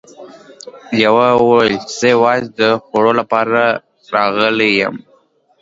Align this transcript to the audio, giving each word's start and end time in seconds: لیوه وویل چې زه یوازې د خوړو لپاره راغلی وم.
لیوه 0.97 1.27
وویل 1.39 1.75
چې 1.87 1.91
زه 1.99 2.05
یوازې 2.15 2.47
د 2.59 2.61
خوړو 2.85 3.11
لپاره 3.19 3.61
راغلی 4.13 4.71
وم. 4.79 4.95